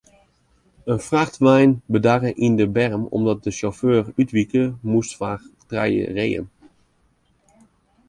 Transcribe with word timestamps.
In 0.93 0.99
frachtwein 1.07 1.71
bedarre 1.93 2.31
yn 2.45 2.55
de 2.59 2.67
berm 2.75 3.03
omdat 3.15 3.39
de 3.45 3.51
sjauffeur 3.57 4.03
útwike 4.21 4.63
moast 4.89 5.13
foar 5.17 5.39
trije 5.69 6.05
reeën. 6.17 6.47